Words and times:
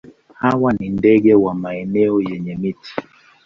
Hawa 0.33 0.73
ni 0.73 0.89
ndege 0.89 1.33
wa 1.35 1.53
maeneo 1.55 2.21
yenye 2.21 2.55
miti. 2.57 2.95